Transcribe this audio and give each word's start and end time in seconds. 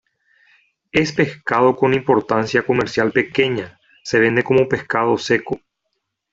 Es 0.91 1.11
pescado 1.11 1.75
con 1.75 1.93
importancia 1.93 2.63
comercial 2.65 3.11
pequeña; 3.11 3.79
se 4.03 4.17
vende 4.17 4.43
como 4.43 4.67
pescado 4.67 5.15
seco. 5.19 5.61